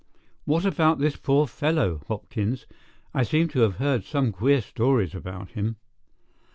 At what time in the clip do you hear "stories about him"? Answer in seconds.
4.61-5.75